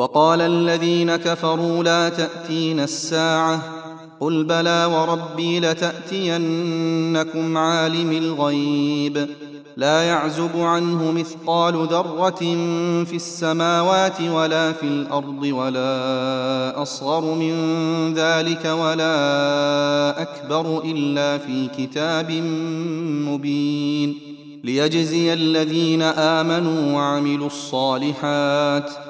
وقال 0.00 0.40
الذين 0.40 1.16
كفروا 1.16 1.84
لا 1.84 2.08
تاتين 2.08 2.80
الساعة 2.80 3.62
قل 4.20 4.44
بلى 4.44 4.84
وربي 4.84 5.60
لتأتينكم 5.60 7.56
عالم 7.56 8.12
الغيب 8.12 9.28
لا 9.76 10.02
يعزب 10.02 10.50
عنه 10.56 11.12
مثقال 11.12 11.74
ذرة 11.74 12.38
في 13.04 13.16
السماوات 13.16 14.20
ولا 14.20 14.72
في 14.72 14.82
الأرض 14.82 15.42
ولا 15.42 16.82
أصغر 16.82 17.34
من 17.34 17.54
ذلك 18.14 18.64
ولا 18.64 20.22
أكبر 20.22 20.84
إلا 20.84 21.38
في 21.38 21.68
كتاب 21.78 22.30
مبين 23.28 24.18
ليجزي 24.64 25.32
الذين 25.32 26.02
آمنوا 26.02 26.96
وعملوا 26.96 27.46
الصالحات 27.46 29.09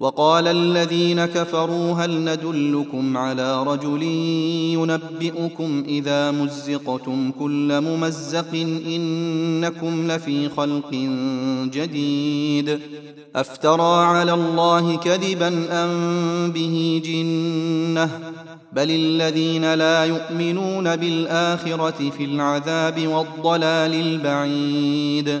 وقال 0.00 0.48
الذين 0.48 1.26
كفروا 1.26 1.92
هل 1.92 2.10
ندلكم 2.24 3.16
على 3.16 3.62
رجل 3.62 4.02
ينبئكم 4.72 5.84
إذا 5.88 6.30
مزقتم 6.30 7.30
كل 7.38 7.80
ممزق 7.80 8.54
إنكم 8.86 10.12
لفي 10.12 10.48
خلق 10.48 10.90
جديد 11.72 12.78
أفترى 13.36 14.04
على 14.04 14.34
الله 14.34 14.96
كذبا 14.96 15.66
أم 15.70 16.50
به 16.54 17.02
جنة 17.04 18.10
بل 18.72 18.90
الذين 18.90 19.74
لا 19.74 20.04
يؤمنون 20.04 20.96
بالآخرة 20.96 22.10
في 22.10 22.24
العذاب 22.24 23.06
والضلال 23.06 23.94
البعيد 23.94 25.40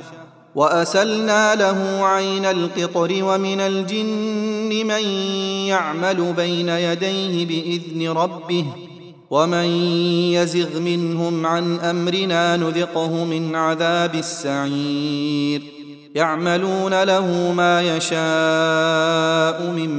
وأسلنا 0.55 1.55
له 1.55 2.05
عين 2.05 2.45
القطر 2.45 3.23
ومن 3.23 3.59
الجن 3.59 4.87
من 4.87 5.03
يعمل 5.67 6.33
بين 6.33 6.69
يديه 6.69 7.45
بإذن 7.45 8.09
ربه 8.17 8.65
ومن 9.29 9.65
يزغ 10.33 10.79
منهم 10.79 11.45
عن 11.45 11.79
أمرنا 11.79 12.57
نذقه 12.57 13.25
من 13.25 13.55
عذاب 13.55 14.15
السعير. 14.15 15.61
يعملون 16.15 17.03
له 17.03 17.51
ما 17.51 17.81
يشاء 17.81 19.71
من 19.71 19.89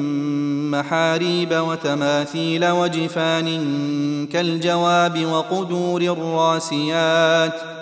محاريب 0.70 1.52
وتماثيل 1.52 2.70
وجفان 2.70 3.46
كالجواب 4.32 5.24
وقدور 5.24 6.00
الراسيات 6.00 7.81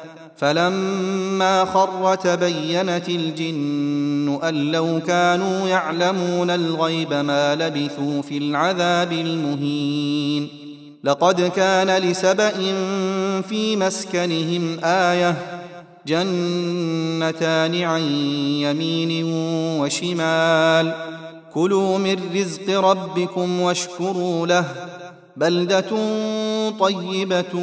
فلما 0.41 1.65
خر 1.65 2.15
تبينت 2.15 3.09
الجن 3.09 4.39
أن 4.43 4.71
لو 4.71 4.99
كانوا 5.07 5.67
يعلمون 5.67 6.49
الغيب 6.49 7.13
ما 7.13 7.55
لبثوا 7.55 8.21
في 8.21 8.37
العذاب 8.37 9.11
المهين. 9.11 10.47
لقد 11.03 11.41
كان 11.41 11.97
لسبأ 11.97 12.51
في 13.41 13.75
مسكنهم 13.75 14.79
آية 14.83 15.37
جنتان 16.07 17.83
عن 17.83 18.01
يمين 18.61 19.25
وشمال. 19.81 20.93
كلوا 21.53 21.97
من 21.97 22.19
رزق 22.35 22.79
ربكم 22.79 23.61
واشكروا 23.61 24.47
له. 24.47 24.65
بلدة 25.37 25.89
طيبة 26.79 27.55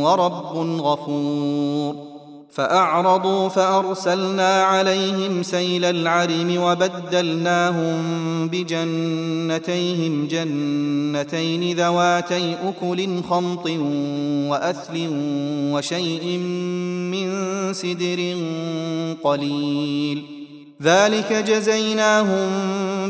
ورب 0.00 0.80
غفور. 0.80 2.16
فأعرضوا 2.50 3.48
فأرسلنا 3.48 4.62
عليهم 4.62 5.42
سيل 5.42 5.84
العرم 5.84 6.56
وبدلناهم 6.62 7.98
بجنتيهم 8.48 10.28
جنتين 10.28 11.76
ذواتي 11.76 12.54
أكل 12.54 13.22
خمط 13.30 13.66
وأثل 14.50 15.08
وشيء 15.72 16.38
من 17.10 17.28
سدر 17.72 18.36
قليل. 19.22 20.24
ذلك 20.82 21.32
جزيناهم 21.32 22.50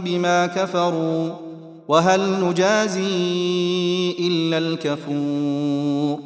بما 0.00 0.46
كفروا. 0.46 1.45
وهل 1.88 2.44
نجازي 2.44 4.17
إلا 4.19 4.59
الكفور 4.59 6.19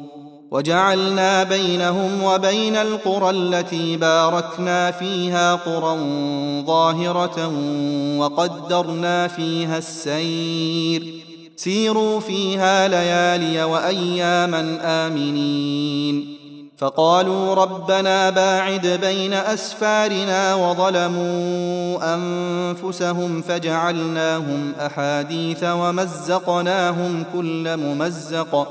وجعلنا 0.51 1.43
بينهم 1.43 2.23
وبين 2.23 2.75
القرى 2.75 3.29
التي 3.29 3.97
باركنا 3.97 4.91
فيها 4.91 5.55
قرى 5.55 5.97
ظاهرة 6.65 7.51
وقدرنا 8.17 9.27
فيها 9.27 9.77
السير 9.77 11.13
سيروا 11.55 12.19
فيها 12.19 12.87
ليالي 12.87 13.63
وأياما 13.63 14.77
آمنين 14.83 16.40
فقالوا 16.81 17.53
ربنا 17.53 18.29
باعد 18.29 18.87
بين 18.87 19.33
أسفارنا 19.33 20.55
وظلموا 20.55 22.15
أنفسهم 22.15 23.41
فجعلناهم 23.41 24.73
أحاديث 24.79 25.63
ومزقناهم 25.63 27.23
كل 27.33 27.77
ممزق. 27.77 28.67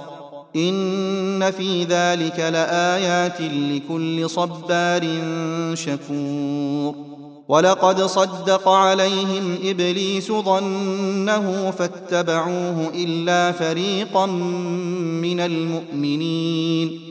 إن 0.57 1.51
في 1.51 1.85
ذلك 1.85 2.41
لآيات 2.41 3.41
لكل 3.41 4.31
صبار 4.31 5.07
شكور. 5.75 6.95
ولقد 7.49 8.03
صدق 8.03 8.69
عليهم 8.69 9.59
إبليس 9.65 10.33
ظنه 10.33 11.71
فاتبعوه 11.79 12.91
إلا 12.95 13.53
فريقا 13.53 14.27
من 14.27 15.41
المؤمنين. 15.41 17.11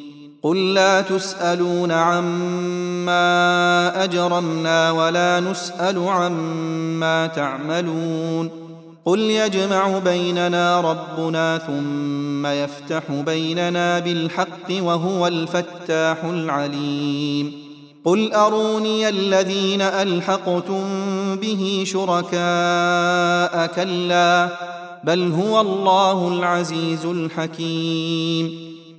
قل 0.43 0.73
لا 0.73 1.01
تسألون 1.01 1.91
عما 1.91 3.23
أجرمنا 4.03 4.91
ولا 4.91 5.39
نسأل 5.39 6.07
عما 6.07 7.27
تعملون 7.27 8.49
قل 9.05 9.19
يجمع 9.19 9.97
بيننا 9.99 10.81
ربنا 10.81 11.57
ثم 11.57 12.45
يفتح 12.45 13.03
بيننا 13.11 13.99
بالحق 13.99 14.71
وهو 14.71 15.27
الفتاح 15.27 16.23
العليم 16.23 17.53
قل 18.05 18.33
أروني 18.33 19.09
الذين 19.09 19.81
ألحقتم 19.81 20.83
به 21.35 21.83
شركاء 21.85 23.67
كلا 23.67 24.49
بل 25.03 25.31
هو 25.31 25.61
الله 25.61 26.27
العزيز 26.27 27.05
الحكيم 27.05 28.70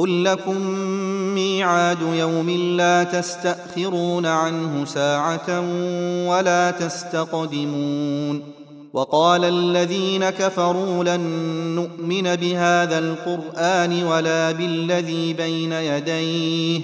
قل 0.00 0.24
لكم 0.24 0.60
ميعاد 1.34 1.98
يوم 2.02 2.50
لا 2.50 3.04
تستأخرون 3.04 4.26
عنه 4.26 4.84
ساعة 4.84 5.60
ولا 6.28 6.70
تستقدمون 6.70 8.42
وقال 8.92 9.44
الذين 9.44 10.30
كفروا 10.30 11.04
لن 11.04 11.20
نؤمن 11.74 12.36
بهذا 12.36 12.98
القرآن 12.98 14.02
ولا 14.04 14.52
بالذي 14.52 15.32
بين 15.32 15.72
يديه 15.72 16.80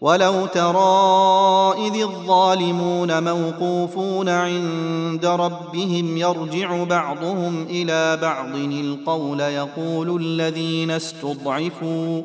ولو 0.00 0.46
ترى 0.46 1.74
إذ 1.86 2.02
الظالمون 2.02 3.22
موقوفون 3.22 4.28
عند 4.28 5.26
ربهم 5.26 6.16
يرجع 6.16 6.84
بعضهم 6.84 7.66
إلى 7.70 8.18
بعض 8.22 8.54
القول 8.54 9.40
يقول 9.40 10.22
الذين 10.22 10.90
استضعفوا 10.90 12.22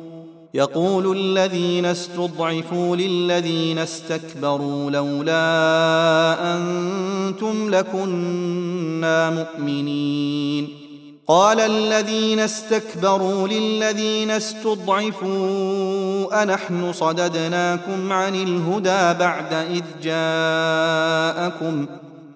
يقول 0.54 1.16
الذين 1.16 1.84
استضعفوا 1.84 2.96
للذين 2.96 3.78
استكبروا 3.78 4.90
لولا 4.90 5.36
أنتم 6.56 7.70
لكنا 7.70 9.30
مؤمنين. 9.30 10.68
قال 11.26 11.60
الذين 11.60 12.40
استكبروا 12.40 13.48
للذين 13.48 14.30
استضعفوا 14.30 15.62
أنحن 16.42 16.92
صددناكم 16.92 18.12
عن 18.12 18.34
الهدى 18.34 19.18
بعد 19.18 19.52
إذ 19.52 19.84
جاءكم 20.02 21.86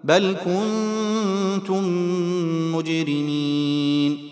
بل 0.05 0.37
كنتم 0.44 1.85
مجرمين. 2.75 4.31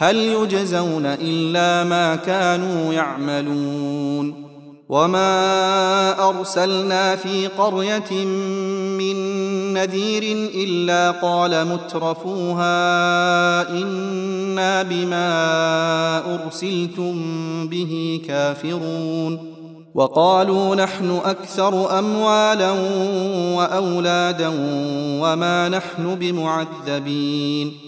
هل 0.00 0.16
يجزون 0.16 1.06
إلا 1.06 1.84
ما 1.84 2.16
كانوا 2.16 2.92
يعملون 2.92 4.48
وما 4.88 6.28
أرسلنا 6.28 7.16
في 7.16 7.46
قرية 7.46 8.24
من 8.98 9.16
نذير 9.74 10.22
إلا 10.54 11.10
قال 11.10 11.66
مترفوها 11.66 12.68
إنا 13.70 14.82
بما 14.82 15.28
أرسلتم 16.34 17.14
به 17.68 18.20
كافرون 18.28 19.54
وقالوا 19.94 20.74
نحن 20.74 21.20
أكثر 21.24 21.98
أموالا 21.98 22.70
وأولادا 23.56 24.50
وما 25.20 25.68
نحن 25.68 26.14
بمعذبين 26.14 27.87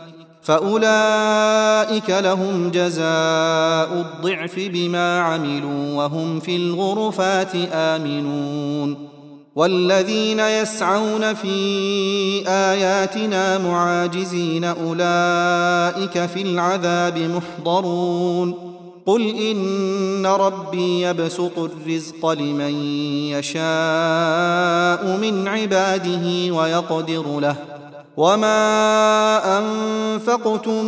فأولئك 0.43 2.09
لهم 2.09 2.71
جزاء 2.71 3.93
الضعف 3.93 4.55
بما 4.57 5.19
عملوا 5.19 5.93
وهم 5.95 6.39
في 6.39 6.55
الغرفات 6.55 7.51
آمنون. 7.71 9.09
والذين 9.55 10.39
يسعون 10.39 11.33
في 11.33 12.43
آياتنا 12.47 13.57
معاجزين 13.57 14.63
أولئك 14.63 16.25
في 16.25 16.41
العذاب 16.41 17.17
محضرون. 17.17 18.71
قل 19.05 19.21
إن 19.21 20.25
ربي 20.25 21.01
يبسط 21.01 21.59
الرزق 21.59 22.29
لمن 22.29 22.85
يشاء 23.25 25.17
من 25.17 25.47
عباده 25.47 26.55
ويقدر 26.55 27.39
له. 27.39 27.70
وما 28.17 29.59
انفقتم 29.59 30.85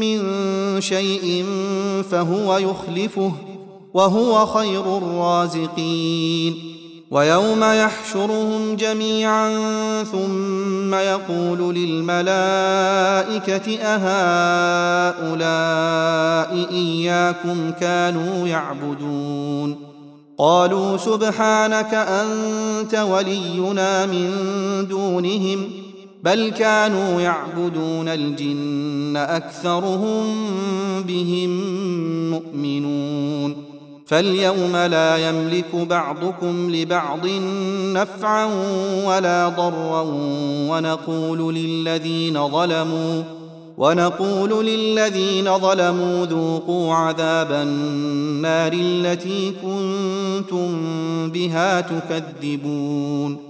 من 0.00 0.20
شيء 0.80 1.44
فهو 2.10 2.58
يخلفه 2.58 3.32
وهو 3.94 4.46
خير 4.46 4.98
الرازقين 4.98 6.70
ويوم 7.10 7.64
يحشرهم 7.64 8.76
جميعا 8.76 9.50
ثم 10.04 10.94
يقول 10.94 11.74
للملائكه 11.74 12.28
اهؤلاء 13.82 15.30
اياكم 16.70 17.70
كانوا 17.80 18.48
يعبدون 18.48 19.76
قالوا 20.38 20.96
سبحانك 20.96 21.94
انت 21.94 22.94
ولينا 22.94 24.06
من 24.06 24.30
دونهم 24.88 25.70
بل 26.22 26.50
كانوا 26.50 27.20
يعبدون 27.20 28.08
الجن 28.08 29.16
أكثرهم 29.16 30.24
بهم 31.02 31.50
مؤمنون. 32.30 33.70
فاليوم 34.06 34.76
لا 34.76 35.28
يملك 35.28 35.74
بعضكم 35.74 36.70
لبعض 36.70 37.26
نفعا 37.94 38.44
ولا 39.06 39.48
ضرا 39.48 40.02
ونقول 40.70 41.54
للذين 41.54 42.48
ظلموا 42.48 43.22
ونقول 43.78 44.66
للذين 44.66 45.58
ظلموا 45.58 46.26
ذوقوا 46.26 46.94
عذاب 46.94 47.52
النار 47.52 48.72
التي 48.72 49.52
كنتم 49.62 50.70
بها 51.30 51.80
تكذبون. 51.80 53.49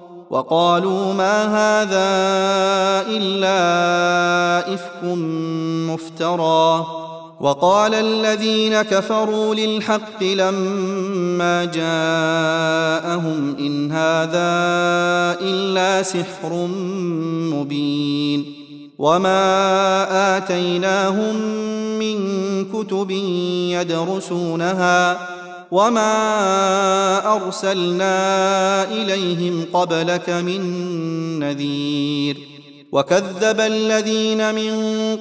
وقالوا 0.31 1.13
ما 1.13 1.43
هذا 1.43 2.11
إلا 3.07 4.73
إفك 4.73 5.03
مفترى. 5.91 6.85
وقال 7.39 7.93
الذين 7.93 8.81
كفروا 8.81 9.55
للحق 9.55 10.23
لما 10.23 11.65
جاءهم 11.65 13.55
إن 13.59 13.91
هذا 13.91 14.51
إلا 15.41 16.03
سحر 16.03 16.67
مبين. 17.53 18.45
وما 18.97 20.37
آتيناهم 20.37 21.35
من 21.99 22.17
كتب 22.65 23.11
يدرسونها 23.71 25.30
وما 25.71 27.35
ارسلنا 27.35 28.83
اليهم 28.83 29.65
قبلك 29.73 30.29
من 30.29 30.59
نذير 31.39 32.37
وكذب 32.91 33.59
الذين 33.59 34.55
من 34.55 34.73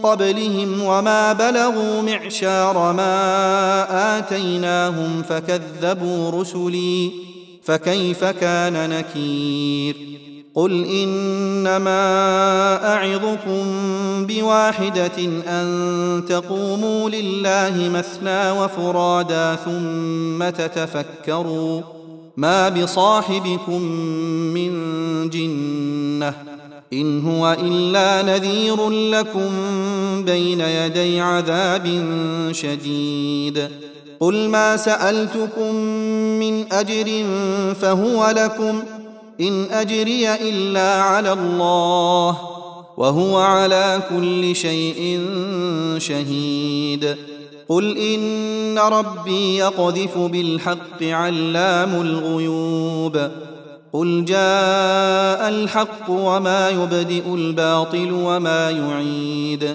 قبلهم 0.02 0.83
وما 0.83 1.33
بلغوا 1.33 2.02
معشار 2.02 2.92
ما 2.92 4.19
اتيناهم 4.19 5.23
فكذبوا 5.23 6.30
رسلي 6.30 7.11
فكيف 7.62 8.25
كان 8.25 8.90
نكير 8.90 10.19
قل 10.54 10.85
انما 10.85 12.02
اعظكم 12.95 13.64
بواحده 14.26 15.19
ان 15.49 16.23
تقوموا 16.28 17.11
لله 17.11 17.88
مثنى 17.88 18.50
وفرادا 18.50 19.54
ثم 19.54 20.49
تتفكروا 20.49 21.80
ما 22.37 22.69
بصاحبكم 22.69 23.83
من 24.54 24.71
جنه 25.30 26.35
ان 26.92 27.26
هو 27.26 27.57
الا 27.61 28.23
نذير 28.23 28.90
لكم 28.90 29.50
بين 30.25 30.61
يدي 30.61 31.21
عذاب 31.21 31.87
شديد 32.52 33.69
قل 34.21 34.49
ما 34.49 34.76
سالتكم 34.76 35.75
من 36.40 36.73
اجر 36.73 37.25
فهو 37.80 38.30
لكم 38.37 38.83
إن 39.40 39.64
أجري 39.70 40.35
إلا 40.35 41.02
على 41.02 41.32
الله 41.32 42.38
وهو 42.97 43.38
على 43.38 44.00
كل 44.11 44.56
شيء 44.56 45.28
شهيد. 45.99 47.16
قل 47.68 47.99
إن 47.99 48.78
ربي 48.78 49.56
يقذف 49.56 50.18
بالحق 50.18 51.02
علام 51.02 52.00
الغيوب. 52.00 53.30
قل 53.92 54.25
جاء 54.25 55.49
الحق 55.49 56.11
وما 56.11 56.68
يبدئ 56.68 57.35
الباطل 57.35 58.12
وما 58.12 58.70
يعيد. 58.70 59.75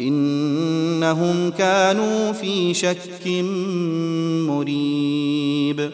إنهم 0.00 1.50
كانوا 1.50 2.32
في 2.32 2.74
شك 2.74 3.26
مريب. 4.48 5.90